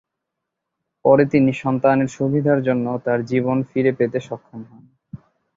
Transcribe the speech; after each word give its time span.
পরে 1.05 1.23
তিনি 1.25 1.51
সন্তানের 1.63 2.09
সুবিধার 2.09 2.59
জন্য 2.63 2.85
তার 3.05 3.19
জীবন 3.25 3.57
ফিরে 3.69 3.91
পেতে 3.97 4.19
সক্ষম 4.27 4.61
হন। 4.69 4.83